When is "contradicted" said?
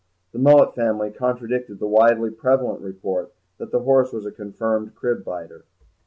1.11-1.77